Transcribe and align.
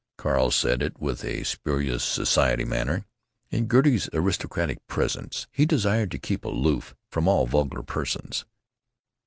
Carl 0.17 0.49
said 0.49 0.81
it 0.81 0.99
with 0.99 1.23
a 1.23 1.43
spurious 1.43 2.03
society 2.03 2.65
manner. 2.65 3.05
In 3.51 3.69
Gertie's 3.69 4.09
aristocratic 4.13 4.87
presence 4.87 5.45
he 5.51 5.63
desired 5.67 6.09
to 6.09 6.17
keep 6.17 6.43
aloof 6.43 6.95
from 7.11 7.27
all 7.27 7.45
vulgar 7.45 7.83
persons. 7.83 8.43